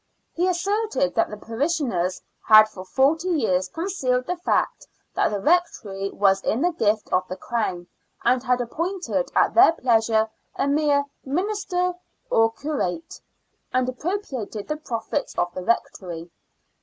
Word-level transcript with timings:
He 0.33 0.47
asserted 0.47 1.13
that 1.13 1.29
the 1.29 1.37
parishioners 1.37 2.23
had 2.47 2.67
for 2.67 2.83
forty 2.83 3.27
years 3.29 3.67
concealed 3.69 4.25
the 4.25 4.35
fact 4.35 4.87
that 5.13 5.29
the 5.29 5.39
rectory 5.39 6.09
was 6.09 6.41
in 6.41 6.61
the 6.61 6.71
gift 6.71 7.13
of 7.13 7.27
the 7.27 7.35
Crown, 7.35 7.85
and 8.23 8.41
had 8.41 8.61
appointed 8.61 9.31
at 9.35 9.53
their 9.53 9.73
pleasure 9.73 10.27
a 10.55 10.67
mere" 10.67 11.05
minister 11.37 11.93
or 12.31 12.51
curate," 12.51 13.21
and 13.71 13.87
appropriated 13.87 14.67
the 14.67 14.77
profits 14.77 15.37
of 15.37 15.53
the 15.53 15.61
rectory. 15.63 16.31